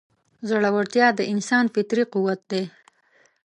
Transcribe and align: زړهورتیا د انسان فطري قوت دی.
زړهورتیا 0.49 1.07
د 1.15 1.19
انسان 1.33 1.65
فطري 1.73 2.03
قوت 2.13 2.41
دی. 2.51 2.63